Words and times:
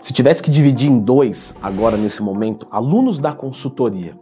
Se 0.00 0.12
tivesse 0.12 0.42
que 0.42 0.50
dividir 0.50 0.90
em 0.90 0.98
dois 0.98 1.54
agora 1.62 1.96
nesse 1.96 2.22
momento, 2.22 2.66
alunos 2.70 3.18
da 3.18 3.32
consultoria. 3.32 4.18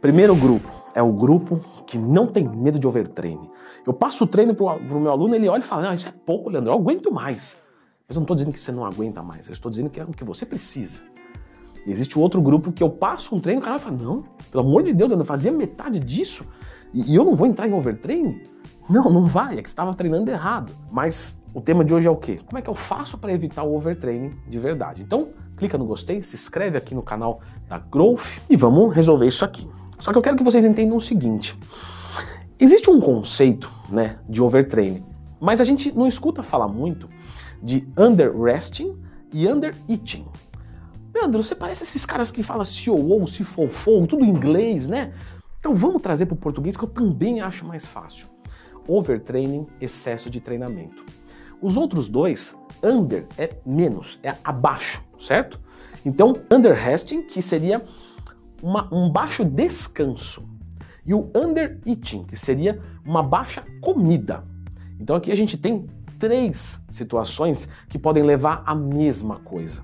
Primeiro 0.00 0.34
grupo 0.34 0.68
é 0.94 1.02
o 1.02 1.12
grupo 1.12 1.60
que 1.86 1.96
não 1.96 2.26
tem 2.26 2.48
medo 2.48 2.78
de 2.78 2.86
overtraining. 2.86 3.48
Eu 3.86 3.92
passo 3.92 4.24
o 4.24 4.26
treino 4.26 4.54
pro, 4.54 4.74
pro 4.78 5.00
meu 5.00 5.10
aluno, 5.10 5.34
ele 5.34 5.48
olha 5.48 5.60
e 5.60 5.64
fala: 5.64 5.82
"Não, 5.82 5.94
isso 5.94 6.08
é 6.08 6.12
pouco, 6.24 6.50
Leandro, 6.50 6.72
eu 6.72 6.76
aguento 6.78 7.12
mais". 7.12 7.56
Mas 8.08 8.16
eu 8.16 8.20
não 8.20 8.24
estou 8.24 8.36
dizendo 8.36 8.52
que 8.52 8.60
você 8.60 8.72
não 8.72 8.84
aguenta 8.84 9.22
mais, 9.22 9.46
eu 9.46 9.52
estou 9.52 9.70
dizendo 9.70 9.90
que 9.90 10.00
é 10.00 10.04
o 10.04 10.08
que 10.08 10.24
você 10.24 10.44
precisa. 10.44 11.00
E 11.86 11.90
existe 11.90 12.18
outro 12.18 12.40
grupo 12.40 12.72
que 12.72 12.82
eu 12.82 12.90
passo 12.90 13.34
um 13.34 13.40
treino, 13.40 13.60
o 13.60 13.64
cara 13.64 13.78
fala: 13.78 13.96
"Não, 13.96 14.24
pelo 14.50 14.64
amor 14.64 14.82
de 14.82 14.92
Deus, 14.92 15.10
eu 15.10 15.16
não 15.16 15.24
fazia 15.24 15.52
metade 15.52 16.00
disso 16.00 16.44
e, 16.92 17.12
e 17.12 17.14
eu 17.14 17.24
não 17.24 17.34
vou 17.34 17.46
entrar 17.46 17.68
em 17.68 17.72
overtraining". 17.72 18.40
Não, 18.88 19.04
não 19.10 19.26
vai, 19.26 19.58
é 19.58 19.62
que 19.62 19.68
você 19.68 19.72
estava 19.72 19.94
treinando 19.94 20.30
errado. 20.30 20.72
Mas 20.90 21.40
o 21.54 21.60
tema 21.60 21.84
de 21.84 21.92
hoje 21.92 22.06
é 22.06 22.10
o 22.10 22.16
quê? 22.16 22.40
Como 22.46 22.58
é 22.58 22.62
que 22.62 22.70
eu 22.70 22.74
faço 22.74 23.18
para 23.18 23.32
evitar 23.32 23.62
o 23.62 23.74
overtraining 23.74 24.36
de 24.48 24.58
verdade? 24.58 25.02
Então, 25.02 25.30
clica 25.56 25.76
no 25.76 25.84
gostei, 25.84 26.22
se 26.22 26.34
inscreve 26.34 26.78
aqui 26.78 26.94
no 26.94 27.02
canal 27.02 27.40
da 27.68 27.78
Growth 27.78 28.40
e 28.48 28.56
vamos 28.56 28.94
resolver 28.94 29.26
isso 29.26 29.44
aqui. 29.44 29.68
Só 29.98 30.12
que 30.12 30.18
eu 30.18 30.22
quero 30.22 30.36
que 30.36 30.42
vocês 30.42 30.64
entendam 30.64 30.96
o 30.96 31.00
seguinte: 31.00 31.58
existe 32.58 32.90
um 32.90 33.00
conceito, 33.00 33.70
né, 33.88 34.18
de 34.28 34.42
overtraining, 34.42 35.04
mas 35.40 35.60
a 35.60 35.64
gente 35.64 35.92
não 35.92 36.06
escuta 36.06 36.42
falar 36.42 36.68
muito 36.68 37.08
de 37.62 37.86
under-resting 37.96 38.96
e 39.32 39.46
under-eating. 39.46 40.26
Leandro, 41.14 41.42
você 41.42 41.54
parece 41.54 41.84
esses 41.84 42.06
caras 42.06 42.30
que 42.30 42.42
falam 42.42 42.64
se 42.64 43.44
fofou, 43.44 44.06
tudo 44.06 44.24
em 44.24 44.30
inglês, 44.30 44.88
né? 44.88 45.12
Então 45.58 45.74
vamos 45.74 46.00
trazer 46.00 46.26
para 46.26 46.34
o 46.34 46.38
português 46.38 46.76
que 46.76 46.82
eu 46.82 46.88
também 46.88 47.40
acho 47.40 47.66
mais 47.66 47.84
fácil 47.86 48.32
overtraining, 48.88 49.66
excesso 49.80 50.28
de 50.28 50.40
treinamento. 50.40 51.04
Os 51.62 51.76
outros 51.76 52.08
dois, 52.08 52.58
under 52.82 53.24
é 53.38 53.54
menos, 53.64 54.18
é 54.20 54.34
abaixo, 54.42 55.00
certo? 55.18 55.60
Então, 56.04 56.34
under 56.52 56.74
resting, 56.74 57.22
que 57.22 57.40
seria 57.40 57.84
uma, 58.60 58.92
um 58.92 59.08
baixo 59.08 59.44
descanso. 59.44 60.44
E 61.06 61.14
o 61.14 61.30
under 61.32 61.80
eating, 61.86 62.24
que 62.24 62.36
seria 62.36 62.80
uma 63.04 63.22
baixa 63.22 63.64
comida. 63.80 64.44
Então 65.00 65.16
aqui 65.16 65.30
a 65.32 65.36
gente 65.36 65.56
tem 65.56 65.86
três 66.18 66.80
situações 66.90 67.68
que 67.88 67.98
podem 67.98 68.22
levar 68.22 68.62
à 68.64 68.74
mesma 68.74 69.40
coisa: 69.40 69.82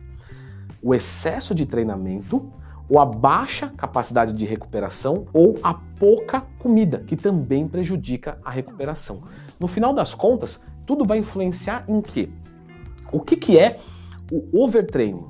o 0.83 0.95
excesso 0.95 1.55
de 1.55 1.67
treinamento, 1.67 2.53
ou 2.89 3.01
a 3.01 3.05
baixa 3.05 3.69
capacidade 3.77 4.33
de 4.33 4.45
recuperação 4.45 5.27
ou 5.33 5.57
a 5.63 5.75
pouca 5.75 6.43
comida, 6.59 7.01
que 7.01 7.17
também 7.17 7.67
prejudica 7.67 8.39
a 8.45 8.51
recuperação. 8.51 9.25
No 9.59 9.67
final 9.67 9.93
das 9.93 10.15
contas, 10.15 10.61
tudo 10.89 11.05
vai 11.05 11.19
influenciar 11.19 11.85
em 11.87 12.01
quê? 12.01 12.31
O 13.13 13.21
que, 13.21 13.37
que 13.37 13.59
é 13.59 13.79
o 14.33 14.65
overtraining? 14.65 15.27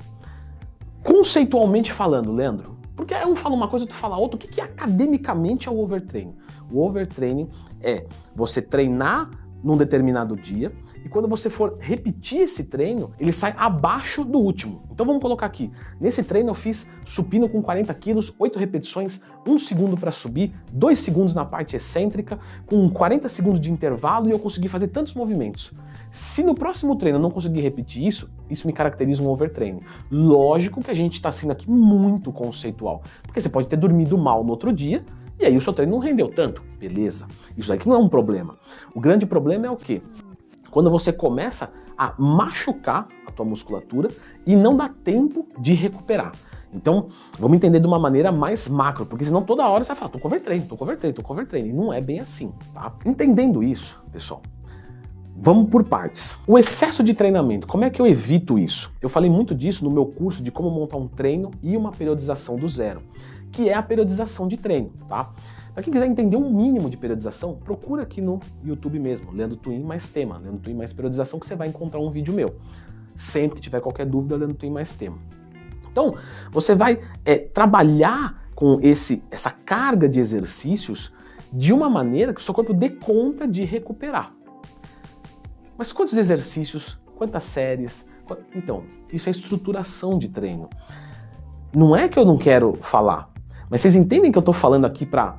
Conceitualmente 1.03 1.91
falando, 1.91 2.31
Leandro, 2.31 2.77
porque 2.95 3.13
um 3.25 3.35
fala 3.35 3.55
uma 3.55 3.67
coisa, 3.67 3.85
tu 3.85 3.93
fala 3.93 4.17
outra, 4.17 4.37
o 4.37 4.39
que, 4.39 4.47
que 4.47 4.61
academicamente 4.61 5.67
é 5.67 5.71
o 5.71 5.77
overtraining? 5.77 6.33
O 6.71 6.81
overtraining 6.81 7.49
é 7.81 8.05
você 8.33 8.61
treinar 8.61 9.29
num 9.63 9.77
determinado 9.77 10.35
dia 10.35 10.71
e 11.03 11.09
quando 11.09 11.27
você 11.27 11.49
for 11.49 11.77
repetir 11.79 12.41
esse 12.41 12.63
treino, 12.63 13.11
ele 13.19 13.31
sai 13.31 13.53
abaixo 13.57 14.23
do 14.23 14.37
último. 14.37 14.83
Então 14.91 15.05
vamos 15.05 15.21
colocar 15.21 15.45
aqui. 15.45 15.71
Nesse 15.99 16.23
treino 16.23 16.49
eu 16.49 16.53
fiz 16.53 16.87
supino 17.05 17.47
com 17.47 17.61
40 17.61 17.93
quilos, 17.93 18.33
8 18.37 18.59
repetições, 18.59 19.21
1 19.47 19.57
segundo 19.59 19.97
para 19.97 20.11
subir, 20.11 20.53
2 20.71 20.99
segundos 20.99 21.33
na 21.33 21.45
parte 21.45 21.75
excêntrica, 21.75 22.39
com 22.65 22.89
40 22.89 23.29
segundos 23.29 23.61
de 23.61 23.71
intervalo 23.71 24.27
e 24.27 24.31
eu 24.31 24.39
consegui 24.39 24.67
fazer 24.67 24.89
tantos 24.89 25.13
movimentos. 25.13 25.71
Se 26.11 26.43
no 26.43 26.55
próximo 26.55 26.95
treino 26.95 27.17
eu 27.17 27.21
não 27.21 27.29
conseguir 27.29 27.61
repetir 27.61 28.05
isso, 28.07 28.29
isso 28.49 28.65
me 28.65 28.73
caracteriza 28.73 29.21
um 29.21 29.27
overtraining. 29.27 29.81
Lógico 30.09 30.83
que 30.83 30.89
a 30.89 30.93
gente 30.93 31.13
está 31.13 31.31
sendo 31.31 31.51
aqui 31.51 31.69
muito 31.69 32.31
conceitual, 32.31 33.03
porque 33.23 33.39
você 33.39 33.49
pode 33.49 33.67
ter 33.67 33.77
dormido 33.77 34.17
mal 34.17 34.43
no 34.43 34.49
outro 34.49 34.73
dia 34.73 35.03
e 35.39 35.45
aí 35.45 35.55
o 35.55 35.61
seu 35.61 35.71
treino 35.73 35.93
não 35.93 35.99
rendeu 35.99 36.27
tanto. 36.27 36.61
Beleza. 36.77 37.27
Isso 37.57 37.71
aqui 37.71 37.87
não 37.87 37.95
é 37.95 37.99
um 37.99 38.09
problema. 38.09 38.55
O 38.93 38.99
grande 38.99 39.25
problema 39.25 39.67
é 39.67 39.69
o 39.69 39.77
quê? 39.77 40.01
Quando 40.69 40.91
você 40.91 41.13
começa 41.13 41.71
a 41.97 42.13
machucar 42.17 43.07
a 43.25 43.31
tua 43.31 43.45
musculatura 43.45 44.09
e 44.45 44.55
não 44.55 44.75
dá 44.75 44.89
tempo 44.89 45.47
de 45.57 45.73
recuperar. 45.73 46.33
Então, 46.73 47.07
vamos 47.39 47.57
entender 47.57 47.79
de 47.79 47.87
uma 47.87 47.97
maneira 47.97 48.31
mais 48.31 48.67
macro, 48.67 49.05
porque 49.05 49.25
senão 49.25 49.41
toda 49.41 49.67
hora 49.67 49.83
você 49.83 49.89
vai 49.89 49.97
falar, 49.97 50.11
tô 50.11 50.19
overtraining, 50.23 50.67
tô 50.67 50.75
overtraining, 50.79 51.15
tô 51.15 51.33
overtraining. 51.33 51.69
E 51.69 51.73
não 51.73 51.91
é 51.91 51.99
bem 51.99 52.19
assim, 52.19 52.53
tá? 52.73 52.93
Entendendo 53.05 53.63
isso, 53.63 53.99
pessoal, 54.11 54.41
Vamos 55.41 55.69
por 55.69 55.85
partes. 55.85 56.37
O 56.45 56.59
excesso 56.59 57.01
de 57.01 57.13
treinamento, 57.13 57.65
como 57.65 57.85
é 57.85 57.89
que 57.89 58.01
eu 58.01 58.05
evito 58.05 58.59
isso? 58.59 58.91
Eu 59.01 59.07
falei 59.07 59.29
muito 59.29 59.55
disso 59.55 59.85
no 59.85 59.89
meu 59.89 60.05
curso 60.05 60.43
de 60.43 60.51
como 60.51 60.69
montar 60.69 60.97
um 60.97 61.07
treino 61.07 61.49
e 61.63 61.77
uma 61.77 61.91
periodização 61.91 62.57
do 62.57 62.67
zero, 62.67 63.01
que 63.51 63.69
é 63.69 63.73
a 63.73 63.81
periodização 63.81 64.47
de 64.47 64.57
treino, 64.57 64.91
tá? 65.07 65.31
Para 65.73 65.83
quem 65.83 65.93
quiser 65.93 66.07
entender 66.07 66.35
um 66.35 66.51
mínimo 66.51 66.89
de 66.89 66.97
periodização, 66.97 67.55
procura 67.55 68.03
aqui 68.03 68.19
no 68.19 68.39
YouTube 68.63 68.99
mesmo, 68.99 69.31
Leandro 69.31 69.55
Twin 69.55 69.81
mais 69.81 70.07
tema, 70.09 70.37
Leandro 70.37 70.59
Twin 70.59 70.73
mais 70.73 70.91
periodização, 70.91 71.39
que 71.39 71.45
você 71.45 71.55
vai 71.55 71.67
encontrar 71.67 71.99
um 71.99 72.09
vídeo 72.09 72.33
meu. 72.33 72.55
Sempre 73.15 73.57
que 73.57 73.61
tiver 73.61 73.79
qualquer 73.79 74.05
dúvida, 74.05 74.35
Leandro 74.35 74.57
Twin 74.57 74.71
mais 74.71 74.93
tema. 74.93 75.17
Então, 75.91 76.15
você 76.51 76.75
vai 76.75 76.99
é, 77.23 77.37
trabalhar 77.37 78.43
com 78.55 78.79
esse, 78.81 79.23
essa 79.31 79.51
carga 79.51 80.09
de 80.09 80.19
exercícios 80.19 81.13
de 81.51 81.73
uma 81.73 81.89
maneira 81.89 82.33
que 82.33 82.41
o 82.41 82.43
seu 82.43 82.53
corpo 82.53 82.73
dê 82.73 82.89
conta 82.89 83.47
de 83.47 83.63
recuperar. 83.63 84.33
Mas 85.77 85.91
quantos 85.91 86.17
exercícios, 86.17 86.99
quantas 87.15 87.45
séries? 87.45 88.07
Então, 88.53 88.83
isso 89.11 89.29
é 89.29 89.31
estruturação 89.31 90.19
de 90.19 90.27
treino. 90.27 90.69
Não 91.73 91.95
é 91.95 92.09
que 92.09 92.19
eu 92.19 92.25
não 92.25 92.37
quero 92.37 92.77
falar, 92.81 93.31
mas 93.69 93.81
vocês 93.81 93.95
entendem 93.95 94.31
que 94.31 94.37
eu 94.37 94.41
estou 94.41 94.53
falando 94.53 94.85
aqui 94.85 95.05
para 95.05 95.37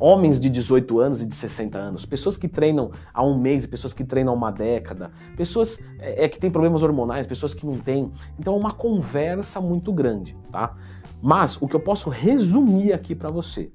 homens 0.00 0.40
de 0.40 0.48
18 0.48 0.98
anos 0.98 1.20
e 1.20 1.26
de 1.26 1.34
60 1.34 1.76
anos, 1.76 2.06
pessoas 2.06 2.36
que 2.36 2.48
treinam 2.48 2.90
há 3.12 3.22
um 3.22 3.38
mês, 3.38 3.66
pessoas 3.66 3.92
que 3.92 4.02
treinam 4.02 4.32
há 4.32 4.36
uma 4.36 4.50
década, 4.50 5.10
pessoas 5.36 5.78
é, 5.98 6.24
é, 6.24 6.28
que 6.28 6.38
têm 6.38 6.50
problemas 6.50 6.82
hormonais, 6.82 7.26
pessoas 7.26 7.52
que 7.52 7.66
não 7.66 7.78
têm. 7.78 8.10
Então 8.38 8.54
é 8.54 8.56
uma 8.56 8.72
conversa 8.72 9.60
muito 9.60 9.92
grande, 9.92 10.34
tá? 10.50 10.74
Mas 11.22 11.60
o 11.60 11.68
que 11.68 11.76
eu 11.76 11.80
posso 11.80 12.08
resumir 12.08 12.94
aqui 12.94 13.14
para 13.14 13.30
você, 13.30 13.70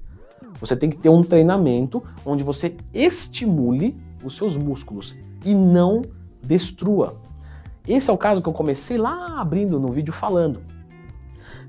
você 0.60 0.74
tem 0.74 0.90
que 0.90 0.96
ter 0.96 1.08
um 1.08 1.22
treinamento 1.22 2.02
onde 2.24 2.42
você 2.42 2.76
estimule 2.92 3.96
os 4.24 4.36
seus 4.36 4.56
músculos 4.56 5.16
e 5.44 5.54
não 5.54 6.02
destrua. 6.42 7.20
Esse 7.86 8.10
é 8.10 8.12
o 8.12 8.18
caso 8.18 8.42
que 8.42 8.48
eu 8.48 8.52
comecei 8.52 8.98
lá 8.98 9.40
abrindo 9.40 9.78
no 9.78 9.92
vídeo 9.92 10.12
falando. 10.12 10.60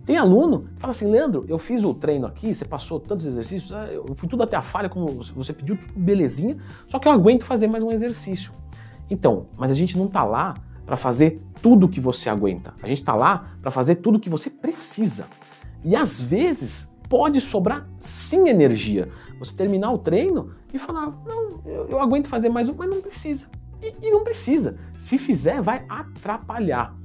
Tem 0.07 0.15
aluno 0.15 0.69
que 0.73 0.79
fala 0.79 0.91
assim, 0.91 1.11
Leandro, 1.11 1.43
eu 1.49 1.59
fiz 1.59 1.83
o 1.83 1.93
treino 1.93 2.25
aqui, 2.25 2.55
você 2.55 2.63
passou 2.63 2.97
tantos 2.97 3.25
exercícios, 3.25 3.73
ah, 3.73 3.87
eu 3.91 4.15
fui 4.15 4.29
tudo 4.29 4.41
até 4.41 4.55
a 4.55 4.61
falha, 4.61 4.87
como 4.87 5.05
você 5.35 5.51
pediu, 5.51 5.75
tudo 5.75 5.99
belezinha, 5.99 6.55
só 6.87 6.97
que 6.97 7.09
eu 7.09 7.11
aguento 7.11 7.43
fazer 7.43 7.67
mais 7.67 7.83
um 7.83 7.91
exercício. 7.91 8.53
Então, 9.09 9.47
mas 9.57 9.69
a 9.69 9.73
gente 9.73 9.97
não 9.97 10.07
tá 10.07 10.23
lá 10.23 10.55
para 10.85 10.95
fazer 10.95 11.41
tudo 11.61 11.89
que 11.89 11.99
você 11.99 12.29
aguenta. 12.29 12.73
A 12.81 12.87
gente 12.87 13.03
tá 13.03 13.13
lá 13.13 13.49
para 13.61 13.69
fazer 13.69 13.95
tudo 13.95 14.17
que 14.17 14.29
você 14.29 14.49
precisa. 14.49 15.25
E 15.83 15.93
às 15.93 16.21
vezes 16.21 16.89
pode 17.09 17.41
sobrar 17.41 17.85
sim 17.99 18.47
energia. 18.47 19.09
Você 19.39 19.53
terminar 19.53 19.91
o 19.91 19.97
treino 19.97 20.51
e 20.73 20.79
falar, 20.79 21.07
não, 21.25 21.59
eu, 21.65 21.89
eu 21.89 21.99
aguento 21.99 22.29
fazer 22.29 22.47
mais 22.47 22.69
um, 22.69 22.75
mas 22.77 22.89
não 22.89 23.01
precisa. 23.01 23.47
E, 23.81 23.93
e 24.01 24.09
não 24.09 24.23
precisa. 24.23 24.77
Se 24.97 25.17
fizer, 25.17 25.61
vai 25.61 25.83
atrapalhar. 25.89 26.95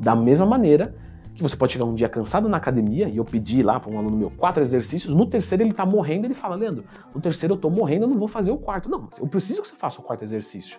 Da 0.00 0.16
mesma 0.16 0.46
maneira 0.46 0.96
que 1.42 1.50
você 1.50 1.56
pode 1.56 1.72
chegar 1.72 1.84
um 1.84 1.94
dia 1.94 2.08
cansado 2.08 2.48
na 2.48 2.56
academia 2.56 3.08
e 3.08 3.16
eu 3.16 3.24
pedi 3.24 3.62
lá 3.62 3.80
para 3.80 3.90
um 3.90 3.98
aluno 3.98 4.16
meu 4.16 4.30
quatro 4.30 4.62
exercícios, 4.62 5.14
no 5.14 5.26
terceiro 5.26 5.62
ele 5.62 5.72
tá 5.72 5.84
morrendo, 5.84 6.26
ele 6.26 6.34
fala, 6.34 6.54
Leandro, 6.54 6.84
no 7.14 7.20
terceiro 7.20 7.54
eu 7.54 7.58
tô 7.58 7.68
morrendo, 7.68 8.04
eu 8.04 8.08
não 8.08 8.18
vou 8.18 8.28
fazer 8.28 8.50
o 8.50 8.56
quarto. 8.56 8.88
Não, 8.88 9.08
eu 9.18 9.26
preciso 9.26 9.60
que 9.60 9.68
você 9.68 9.74
faça 9.74 10.00
o 10.00 10.04
quarto 10.04 10.22
exercício. 10.22 10.78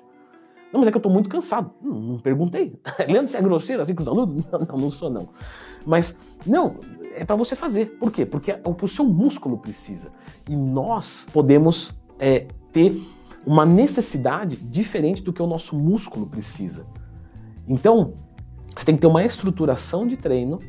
Não, 0.72 0.80
mas 0.80 0.88
é 0.88 0.92
que 0.92 0.98
eu 0.98 1.02
tô 1.02 1.10
muito 1.10 1.30
cansado. 1.30 1.72
Não, 1.82 2.00
não 2.00 2.20
perguntei. 2.20 2.80
Leandro, 3.08 3.28
você 3.28 3.38
é 3.38 3.42
grosseiro 3.42 3.82
assim 3.82 3.94
com 3.94 4.02
os 4.02 4.08
alunos? 4.08 4.44
Não, 4.52 4.60
não, 4.60 4.78
não 4.78 4.90
sou 4.90 5.10
não. 5.10 5.30
Mas, 5.86 6.18
não, 6.46 6.78
é 7.16 7.24
para 7.24 7.36
você 7.36 7.56
fazer. 7.56 7.98
Por 8.00 8.12
quê? 8.12 8.26
Porque 8.26 8.52
é 8.52 8.62
o 8.64 8.74
que 8.74 8.84
o 8.84 8.88
seu 8.88 9.06
músculo 9.06 9.58
precisa. 9.58 10.12
E 10.50 10.56
nós 10.56 11.28
podemos 11.32 11.94
é, 12.18 12.48
ter 12.72 13.00
uma 13.46 13.66
necessidade 13.66 14.56
diferente 14.56 15.22
do 15.22 15.32
que 15.32 15.42
o 15.42 15.48
nosso 15.48 15.78
músculo 15.78 16.26
precisa. 16.26 16.88
Então, 17.68 18.14
você 18.84 18.88
tem 18.88 18.96
que 18.96 19.02
ter 19.02 19.08
uma 19.08 19.24
estruturação 19.24 20.06
de 20.06 20.18
treino 20.18 20.60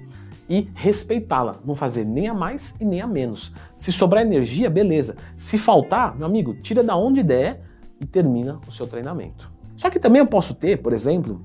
e 0.48 0.68
respeitá-la, 0.72 1.56
não 1.64 1.74
fazer 1.74 2.04
nem 2.04 2.28
a 2.28 2.34
mais 2.34 2.72
e 2.80 2.84
nem 2.84 3.00
a 3.00 3.08
menos. 3.08 3.52
Se 3.76 3.90
sobrar 3.90 4.22
energia, 4.22 4.70
beleza. 4.70 5.16
Se 5.36 5.58
faltar, 5.58 6.16
meu 6.16 6.24
amigo, 6.24 6.54
tira 6.54 6.84
da 6.84 6.96
onde 6.96 7.24
der 7.24 7.62
e 8.00 8.06
termina 8.06 8.60
o 8.68 8.72
seu 8.72 8.86
treinamento. 8.86 9.50
Só 9.76 9.90
que 9.90 9.98
também 9.98 10.20
eu 10.20 10.26
posso 10.28 10.54
ter, 10.54 10.80
por 10.80 10.92
exemplo, 10.92 11.42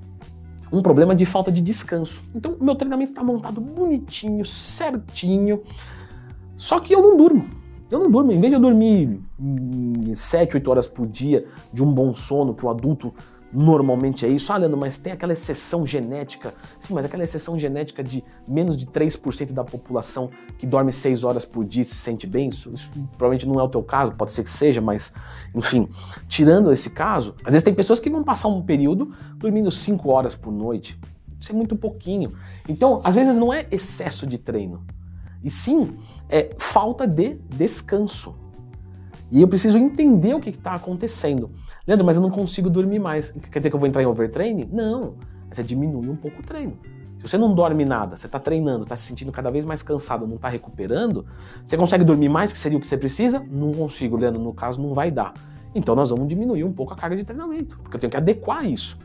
um 0.71 0.83
problema 0.83 1.15
de 1.15 1.25
falta 1.25 1.51
de 1.51 1.59
descanso. 1.59 2.21
Então, 2.35 2.55
meu 2.61 2.75
treinamento 2.75 3.13
está 3.13 3.23
montado 3.23 3.59
bonitinho, 3.59 4.45
certinho, 4.45 5.63
só 6.55 6.79
que 6.79 6.93
eu 6.93 7.01
não 7.01 7.17
durmo. 7.17 7.49
Eu 7.89 7.97
não 7.97 8.11
durmo. 8.11 8.31
Em 8.31 8.39
vez 8.39 8.51
de 8.51 8.57
eu 8.57 8.61
dormir 8.61 9.19
7, 10.13 10.57
8 10.57 10.69
horas 10.69 10.87
por 10.87 11.07
dia 11.07 11.47
de 11.73 11.81
um 11.81 11.91
bom 11.91 12.13
sono 12.13 12.53
que 12.53 12.63
o 12.63 12.69
adulto 12.69 13.11
normalmente 13.51 14.25
é 14.25 14.29
isso. 14.29 14.51
Ah, 14.53 14.57
Leandro, 14.57 14.77
mas 14.77 14.97
tem 14.97 15.13
aquela 15.13 15.33
exceção 15.33 15.85
genética. 15.85 16.53
Sim, 16.79 16.93
mas 16.93 17.05
aquela 17.05 17.23
exceção 17.23 17.57
genética 17.57 18.03
de 18.03 18.23
menos 18.47 18.77
de 18.77 18.85
3% 18.85 19.51
da 19.51 19.63
população 19.63 20.29
que 20.57 20.65
dorme 20.65 20.91
6 20.91 21.23
horas 21.23 21.45
por 21.45 21.65
dia 21.65 21.83
se 21.83 21.95
sente 21.95 22.27
bem. 22.27 22.49
Isso, 22.49 22.71
isso, 22.73 22.91
provavelmente 23.17 23.47
não 23.47 23.59
é 23.59 23.63
o 23.63 23.69
teu 23.69 23.83
caso, 23.83 24.13
pode 24.13 24.31
ser 24.31 24.43
que 24.43 24.49
seja, 24.49 24.81
mas 24.81 25.13
enfim, 25.53 25.89
tirando 26.27 26.71
esse 26.71 26.89
caso, 26.89 27.35
às 27.43 27.53
vezes 27.53 27.63
tem 27.63 27.73
pessoas 27.73 27.99
que 27.99 28.09
vão 28.09 28.23
passar 28.23 28.47
um 28.47 28.61
período 28.61 29.13
dormindo 29.35 29.71
5 29.71 30.09
horas 30.09 30.35
por 30.35 30.51
noite. 30.51 30.99
Isso 31.39 31.51
é 31.51 31.55
muito 31.55 31.75
pouquinho. 31.75 32.33
Então, 32.67 32.99
às 33.03 33.15
vezes 33.15 33.37
não 33.37 33.53
é 33.53 33.65
excesso 33.71 34.27
de 34.27 34.37
treino, 34.37 34.83
e 35.43 35.49
sim 35.49 35.97
é 36.27 36.53
falta 36.57 37.07
de 37.07 37.35
descanso. 37.49 38.35
E 39.31 39.41
eu 39.41 39.47
preciso 39.47 39.77
entender 39.77 40.33
o 40.33 40.39
que 40.39 40.49
está 40.49 40.73
acontecendo. 40.73 41.51
Leandro, 41.87 42.05
mas 42.05 42.17
eu 42.17 42.21
não 42.21 42.31
consigo 42.31 42.69
dormir 42.69 42.99
mais. 42.99 43.31
Quer 43.51 43.59
dizer 43.59 43.69
que 43.69 43.75
eu 43.75 43.79
vou 43.79 43.87
entrar 43.87 44.01
em 44.01 44.05
overtraining? 44.05 44.69
Não. 44.71 45.15
Você 45.51 45.63
diminui 45.63 46.09
um 46.09 46.15
pouco 46.15 46.41
o 46.41 46.43
treino. 46.43 46.77
Se 47.17 47.27
você 47.27 47.37
não 47.37 47.53
dorme 47.53 47.83
nada, 47.83 48.15
você 48.15 48.27
está 48.27 48.39
treinando, 48.39 48.83
está 48.83 48.95
se 48.95 49.03
sentindo 49.03 49.31
cada 49.31 49.51
vez 49.51 49.65
mais 49.65 49.83
cansado, 49.83 50.25
não 50.25 50.37
está 50.37 50.47
recuperando, 50.47 51.25
você 51.65 51.75
consegue 51.75 52.05
dormir 52.05 52.29
mais, 52.29 52.53
que 52.53 52.57
seria 52.57 52.77
o 52.77 52.81
que 52.81 52.87
você 52.87 52.97
precisa? 52.97 53.45
Não 53.51 53.73
consigo, 53.73 54.15
Leandro. 54.15 54.41
No 54.41 54.53
caso, 54.53 54.81
não 54.81 54.93
vai 54.93 55.11
dar. 55.11 55.33
Então 55.75 55.95
nós 55.95 56.09
vamos 56.09 56.27
diminuir 56.27 56.63
um 56.63 56.71
pouco 56.71 56.93
a 56.93 56.95
carga 56.95 57.17
de 57.17 57.25
treinamento, 57.25 57.77
porque 57.79 57.97
eu 57.97 57.99
tenho 57.99 58.09
que 58.09 58.17
adequar 58.17 58.65
isso. 58.65 58.97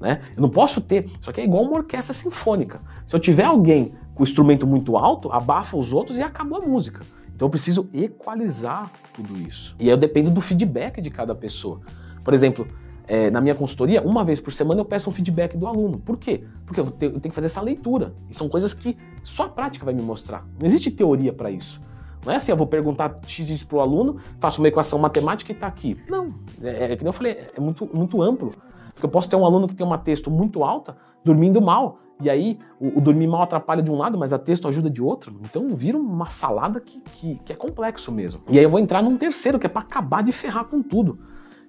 Né? 0.00 0.22
Eu 0.34 0.40
não 0.40 0.48
posso 0.48 0.80
ter. 0.80 1.10
Isso 1.20 1.28
aqui 1.28 1.40
é 1.40 1.44
igual 1.44 1.64
uma 1.64 1.78
orquestra 1.78 2.14
sinfônica. 2.14 2.80
Se 3.06 3.14
eu 3.14 3.20
tiver 3.20 3.44
alguém 3.44 3.94
com 4.14 4.22
o 4.22 4.24
instrumento 4.24 4.66
muito 4.66 4.96
alto, 4.96 5.30
abafa 5.32 5.76
os 5.76 5.92
outros 5.92 6.16
e 6.16 6.22
acabou 6.22 6.62
a 6.62 6.66
música. 6.66 7.00
Então 7.40 7.46
eu 7.46 7.50
preciso 7.50 7.88
equalizar 7.94 8.92
tudo 9.14 9.34
isso. 9.48 9.74
E 9.80 9.84
aí 9.84 9.88
eu 9.88 9.96
dependo 9.96 10.30
do 10.30 10.42
feedback 10.42 11.00
de 11.00 11.08
cada 11.08 11.34
pessoa. 11.34 11.80
Por 12.22 12.34
exemplo, 12.34 12.68
é, 13.08 13.30
na 13.30 13.40
minha 13.40 13.54
consultoria, 13.54 14.02
uma 14.02 14.22
vez 14.22 14.38
por 14.38 14.52
semana 14.52 14.82
eu 14.82 14.84
peço 14.84 15.08
um 15.08 15.12
feedback 15.14 15.56
do 15.56 15.66
aluno. 15.66 15.98
Por 16.00 16.18
quê? 16.18 16.44
Porque 16.66 16.78
eu 16.78 16.90
tenho, 16.90 17.12
eu 17.12 17.18
tenho 17.18 17.30
que 17.30 17.34
fazer 17.34 17.46
essa 17.46 17.62
leitura. 17.62 18.12
E 18.28 18.36
são 18.36 18.46
coisas 18.46 18.74
que 18.74 18.94
só 19.22 19.44
a 19.44 19.48
prática 19.48 19.86
vai 19.86 19.94
me 19.94 20.02
mostrar. 20.02 20.46
Não 20.58 20.66
existe 20.66 20.90
teoria 20.90 21.32
para 21.32 21.50
isso. 21.50 21.80
Não 22.26 22.30
é 22.34 22.36
assim, 22.36 22.52
eu 22.52 22.58
vou 22.58 22.66
perguntar 22.66 23.18
x 23.26 23.48
isso 23.48 23.66
para 23.66 23.78
o 23.78 23.80
aluno, 23.80 24.18
faço 24.38 24.60
uma 24.60 24.68
equação 24.68 24.98
matemática 24.98 25.50
e 25.50 25.54
está 25.54 25.66
aqui. 25.66 25.98
Não, 26.10 26.34
é, 26.60 26.92
é 26.92 26.96
que 26.96 27.08
eu 27.08 27.12
falei, 27.14 27.46
é 27.56 27.58
muito, 27.58 27.88
muito 27.90 28.20
amplo. 28.20 28.50
Porque 28.92 29.06
eu 29.06 29.10
posso 29.10 29.30
ter 29.30 29.36
um 29.36 29.46
aluno 29.46 29.66
que 29.66 29.74
tem 29.74 29.86
uma 29.86 29.96
texto 29.96 30.30
muito 30.30 30.62
alta, 30.62 30.94
dormindo 31.24 31.58
mal, 31.58 32.00
e 32.20 32.28
aí 32.28 32.58
o, 32.78 32.98
o, 32.98 33.00
dormir 33.00 33.26
mal 33.26 33.42
atrapalha 33.42 33.82
de 33.82 33.90
um 33.90 33.96
lado, 33.96 34.18
mas 34.18 34.32
a 34.32 34.38
texto 34.38 34.68
ajuda 34.68 34.90
de 34.90 35.02
outro. 35.02 35.40
Então 35.42 35.74
vira 35.74 35.96
uma 35.96 36.28
salada 36.28 36.80
que, 36.80 37.00
que, 37.00 37.40
que 37.44 37.52
é 37.52 37.56
complexo 37.56 38.12
mesmo. 38.12 38.42
E 38.48 38.58
aí 38.58 38.64
eu 38.64 38.70
vou 38.70 38.78
entrar 38.78 39.02
num 39.02 39.16
terceiro, 39.16 39.58
que 39.58 39.66
é 39.66 39.68
para 39.68 39.82
acabar 39.82 40.22
de 40.22 40.32
ferrar 40.32 40.64
com 40.64 40.82
tudo, 40.82 41.18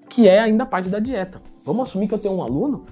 que 0.09 0.27
é 0.27 0.39
ainda 0.39 0.63
a 0.63 0.67
parte 0.67 0.89
da 0.89 0.99
dieta. 0.99 1.41
Vamos 1.63 1.89
assumir 1.89 2.07
que 2.07 2.13
eu 2.13 2.19
tenho 2.19 2.35
um 2.35 2.43
aluno 2.43 2.85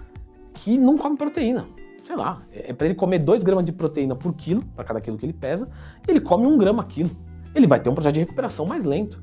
que 0.54 0.78
não 0.78 0.98
come 0.98 1.18
proteína. 1.18 1.66
Sei 2.04 2.16
lá, 2.16 2.40
é, 2.52 2.72
é 2.72 2.74
para 2.74 2.88
ele 2.88 2.96
comer 2.96 3.20
2 3.20 3.44
gramas 3.44 3.66
de 3.66 3.72
proteína 3.72 4.16
por 4.16 4.34
quilo, 4.34 4.64
para 4.76 4.84
cada 4.84 5.02
quilo 5.02 5.18
que 5.18 5.26
ele 5.26 5.34
pesa, 5.34 5.70
ele 6.08 6.20
come 6.20 6.46
1 6.46 6.54
um 6.54 6.58
grama 6.58 6.84
quilo. 6.86 7.12
Ele 7.54 7.68
vai 7.68 7.80
ter 7.80 7.90
um 7.90 7.94
processo 7.94 8.14
de 8.14 8.20
recuperação 8.20 8.66
mais 8.66 8.84
lento 8.84 9.22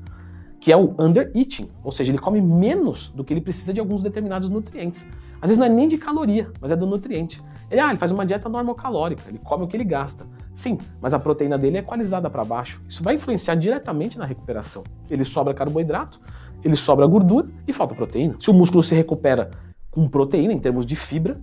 que 0.59 0.71
é 0.71 0.77
o 0.77 0.95
under 0.99 1.31
eating, 1.35 1.69
ou 1.83 1.91
seja, 1.91 2.11
ele 2.11 2.17
come 2.17 2.41
menos 2.41 3.09
do 3.09 3.23
que 3.23 3.33
ele 3.33 3.41
precisa 3.41 3.73
de 3.73 3.79
alguns 3.79 4.01
determinados 4.01 4.49
nutrientes. 4.49 5.05
Às 5.41 5.49
vezes 5.49 5.59
não 5.59 5.65
é 5.65 5.69
nem 5.69 5.87
de 5.87 5.97
caloria, 5.97 6.51
mas 6.59 6.71
é 6.71 6.75
do 6.75 6.85
nutriente. 6.85 7.41
Ele, 7.69 7.79
ah, 7.79 7.89
ele 7.89 7.97
faz 7.97 8.11
uma 8.11 8.25
dieta 8.25 8.49
normocalórica, 8.49 9.23
ele 9.27 9.39
come 9.39 9.65
o 9.65 9.67
que 9.67 9.77
ele 9.77 9.83
gasta. 9.83 10.25
Sim, 10.55 10.77
mas 10.99 11.13
a 11.13 11.19
proteína 11.19 11.57
dele 11.57 11.77
é 11.77 11.79
equalizada 11.81 12.29
para 12.29 12.43
baixo. 12.43 12.81
Isso 12.87 13.03
vai 13.03 13.15
influenciar 13.15 13.55
diretamente 13.55 14.17
na 14.17 14.25
recuperação. 14.25 14.83
Ele 15.09 15.23
sobra 15.23 15.53
carboidrato, 15.53 16.19
ele 16.63 16.75
sobra 16.75 17.05
gordura 17.05 17.47
e 17.67 17.73
falta 17.73 17.93
proteína. 17.93 18.35
Se 18.39 18.49
o 18.49 18.53
músculo 18.53 18.81
se 18.81 18.95
recupera 18.95 19.51
com 19.91 20.07
proteína, 20.07 20.53
em 20.53 20.59
termos 20.59 20.85
de 20.85 20.95
fibra, 20.95 21.39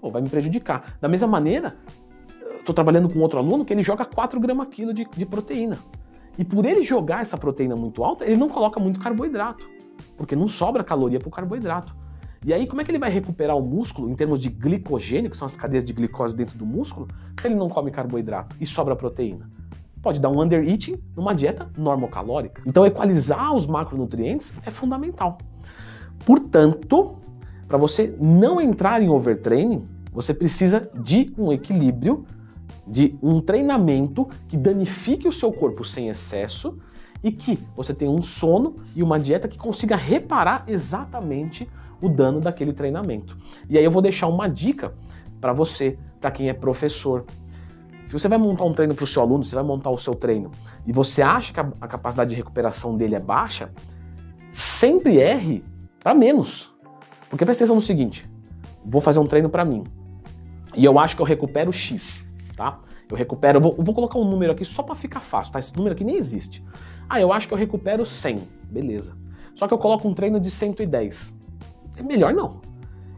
pô, 0.00 0.10
vai 0.10 0.20
me 0.20 0.28
prejudicar. 0.28 0.96
Da 1.00 1.08
mesma 1.08 1.28
maneira, 1.28 1.76
estou 2.58 2.74
trabalhando 2.74 3.08
com 3.08 3.18
outro 3.20 3.38
aluno 3.38 3.64
que 3.64 3.72
ele 3.72 3.82
joga 3.82 4.04
4 4.04 4.38
gramas 4.40 4.68
quilo 4.68 4.92
de, 4.92 5.06
de 5.16 5.24
proteína. 5.24 5.78
E 6.38 6.44
por 6.44 6.64
ele 6.64 6.84
jogar 6.84 7.20
essa 7.20 7.36
proteína 7.36 7.74
muito 7.74 8.04
alta, 8.04 8.24
ele 8.24 8.36
não 8.36 8.48
coloca 8.48 8.78
muito 8.78 9.00
carboidrato, 9.00 9.68
porque 10.16 10.36
não 10.36 10.46
sobra 10.46 10.84
caloria 10.84 11.18
para 11.18 11.28
o 11.28 11.32
carboidrato. 11.32 11.94
E 12.46 12.54
aí, 12.54 12.68
como 12.68 12.80
é 12.80 12.84
que 12.84 12.90
ele 12.92 13.00
vai 13.00 13.10
recuperar 13.10 13.56
o 13.56 13.60
músculo 13.60 14.08
em 14.08 14.14
termos 14.14 14.38
de 14.38 14.48
glicogênio, 14.48 15.28
que 15.28 15.36
são 15.36 15.46
as 15.46 15.56
cadeias 15.56 15.84
de 15.84 15.92
glicose 15.92 16.36
dentro 16.36 16.56
do 16.56 16.64
músculo, 16.64 17.08
se 17.40 17.48
ele 17.48 17.56
não 17.56 17.68
come 17.68 17.90
carboidrato 17.90 18.54
e 18.60 18.64
sobra 18.66 18.94
proteína? 18.94 19.50
Pode 20.00 20.20
dar 20.20 20.28
um 20.28 20.40
under-eating 20.40 21.02
numa 21.16 21.34
dieta 21.34 21.68
normocalórica. 21.76 22.62
Então, 22.64 22.86
equalizar 22.86 23.52
os 23.52 23.66
macronutrientes 23.66 24.54
é 24.64 24.70
fundamental. 24.70 25.38
Portanto, 26.24 27.16
para 27.66 27.76
você 27.76 28.14
não 28.20 28.60
entrar 28.60 29.02
em 29.02 29.08
overtraining, 29.08 29.88
você 30.12 30.32
precisa 30.32 30.88
de 30.94 31.34
um 31.36 31.52
equilíbrio, 31.52 32.24
de 32.88 33.16
um 33.22 33.40
treinamento 33.40 34.26
que 34.48 34.56
danifique 34.56 35.28
o 35.28 35.32
seu 35.32 35.52
corpo 35.52 35.84
sem 35.84 36.08
excesso 36.08 36.78
e 37.22 37.30
que 37.32 37.58
você 37.76 37.92
tenha 37.92 38.10
um 38.10 38.22
sono 38.22 38.76
e 38.94 39.02
uma 39.02 39.18
dieta 39.18 39.48
que 39.48 39.58
consiga 39.58 39.96
reparar 39.96 40.64
exatamente 40.66 41.68
o 42.00 42.08
dano 42.08 42.40
daquele 42.40 42.72
treinamento. 42.72 43.36
E 43.68 43.76
aí 43.76 43.84
eu 43.84 43.90
vou 43.90 44.00
deixar 44.00 44.28
uma 44.28 44.48
dica 44.48 44.94
para 45.40 45.52
você, 45.52 45.98
para 46.20 46.30
quem 46.30 46.48
é 46.48 46.52
professor. 46.52 47.24
Se 48.06 48.12
você 48.12 48.28
vai 48.28 48.38
montar 48.38 48.64
um 48.64 48.72
treino 48.72 48.94
para 48.94 49.04
o 49.04 49.06
seu 49.06 49.20
aluno, 49.20 49.44
você 49.44 49.54
vai 49.54 49.64
montar 49.64 49.90
o 49.90 49.98
seu 49.98 50.14
treino 50.14 50.50
e 50.86 50.92
você 50.92 51.20
acha 51.20 51.52
que 51.52 51.60
a, 51.60 51.88
capacidade 51.88 52.30
de 52.30 52.36
recuperação 52.36 52.96
dele 52.96 53.14
é 53.14 53.20
baixa, 53.20 53.70
sempre 54.50 55.18
erre 55.18 55.62
para 56.00 56.14
menos. 56.14 56.72
Porque 57.28 57.44
presta 57.44 57.64
atenção 57.64 57.76
no 57.76 57.82
seguinte: 57.82 58.28
vou 58.84 59.00
fazer 59.00 59.18
um 59.18 59.26
treino 59.26 59.50
para 59.50 59.64
mim 59.64 59.84
e 60.74 60.84
eu 60.84 60.98
acho 60.98 61.16
que 61.16 61.22
eu 61.22 61.26
recupero 61.26 61.72
X, 61.72 62.24
tá? 62.58 62.80
Eu 63.08 63.16
recupero, 63.16 63.60
vou, 63.60 63.76
vou 63.78 63.94
colocar 63.94 64.18
um 64.18 64.28
número 64.28 64.50
aqui 64.52 64.64
só 64.64 64.82
para 64.82 64.96
ficar 64.96 65.20
fácil, 65.20 65.52
tá? 65.52 65.60
Esse 65.60 65.74
número 65.76 65.94
aqui 65.94 66.02
nem 66.02 66.16
existe. 66.16 66.62
Ah, 67.08 67.20
eu 67.20 67.32
acho 67.32 67.46
que 67.46 67.54
eu 67.54 67.58
recupero 67.58 68.04
100, 68.04 68.42
beleza. 68.64 69.16
Só 69.54 69.68
que 69.68 69.72
eu 69.72 69.78
coloco 69.78 70.08
um 70.08 70.12
treino 70.12 70.40
de 70.40 70.50
110. 70.50 71.32
É 71.96 72.02
melhor 72.02 72.34
não. 72.34 72.60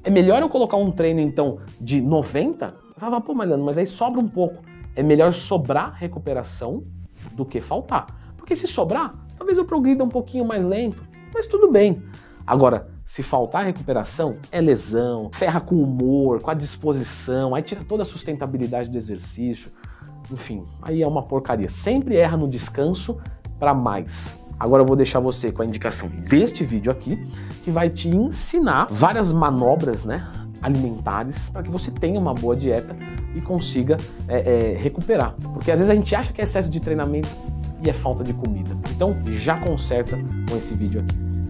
É 0.04 0.10
melhor 0.10 0.42
eu 0.42 0.48
colocar 0.50 0.76
um 0.76 0.90
treino, 0.90 1.20
então, 1.20 1.58
de 1.80 2.02
90? 2.02 2.68
Você 2.68 3.00
vai 3.00 3.10
falar, 3.10 3.20
pô, 3.22 3.34
Mariano, 3.34 3.64
mas 3.64 3.78
aí 3.78 3.86
sobra 3.86 4.20
um 4.20 4.28
pouco. 4.28 4.62
É 4.94 5.02
melhor 5.02 5.32
sobrar 5.32 5.94
recuperação 5.94 6.84
do 7.32 7.44
que 7.46 7.60
faltar. 7.60 8.34
Porque 8.36 8.54
se 8.54 8.68
sobrar, 8.68 9.14
talvez 9.38 9.56
eu 9.56 9.64
progrida 9.64 10.04
um 10.04 10.08
pouquinho 10.08 10.44
mais 10.44 10.66
lento, 10.66 11.02
mas 11.32 11.46
tudo 11.46 11.70
bem. 11.70 12.02
Agora, 12.46 12.88
se 13.10 13.24
faltar 13.24 13.64
recuperação, 13.64 14.36
é 14.52 14.60
lesão, 14.60 15.32
ferra 15.32 15.60
com 15.60 15.74
o 15.74 15.82
humor, 15.82 16.40
com 16.40 16.48
a 16.48 16.54
disposição, 16.54 17.56
aí 17.56 17.60
tira 17.60 17.84
toda 17.84 18.02
a 18.02 18.04
sustentabilidade 18.04 18.88
do 18.88 18.96
exercício. 18.96 19.72
Enfim, 20.30 20.62
aí 20.80 21.02
é 21.02 21.06
uma 21.08 21.24
porcaria. 21.24 21.68
Sempre 21.68 22.16
erra 22.16 22.36
no 22.36 22.46
descanso 22.46 23.18
para 23.58 23.74
mais. 23.74 24.38
Agora 24.56 24.84
eu 24.84 24.86
vou 24.86 24.94
deixar 24.94 25.18
você 25.18 25.50
com 25.50 25.60
a 25.60 25.66
indicação 25.66 26.08
deste 26.08 26.62
vídeo 26.62 26.92
aqui, 26.92 27.16
que 27.64 27.70
vai 27.72 27.90
te 27.90 28.08
ensinar 28.08 28.86
várias 28.88 29.32
manobras 29.32 30.04
né, 30.04 30.30
alimentares 30.62 31.50
para 31.50 31.64
que 31.64 31.70
você 31.70 31.90
tenha 31.90 32.20
uma 32.20 32.32
boa 32.32 32.54
dieta 32.54 32.96
e 33.34 33.40
consiga 33.40 33.96
é, 34.28 34.38
é, 34.74 34.76
recuperar. 34.76 35.34
Porque 35.52 35.72
às 35.72 35.80
vezes 35.80 35.90
a 35.90 35.96
gente 35.96 36.14
acha 36.14 36.32
que 36.32 36.40
é 36.40 36.44
excesso 36.44 36.70
de 36.70 36.78
treinamento 36.78 37.28
e 37.82 37.90
é 37.90 37.92
falta 37.92 38.22
de 38.22 38.32
comida. 38.32 38.70
Então 38.94 39.16
já 39.32 39.58
conserta 39.58 40.16
com 40.48 40.56
esse 40.56 40.76
vídeo 40.76 41.00
aqui. 41.00 41.29